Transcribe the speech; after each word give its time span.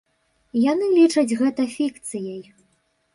Яны 0.71 0.87
лічаць 0.99 1.37
гэта 1.41 1.65
фікцыяй. 1.75 2.41